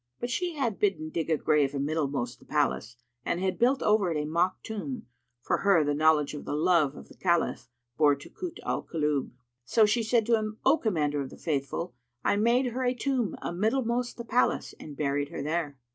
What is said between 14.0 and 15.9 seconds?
the Palace and buried her there."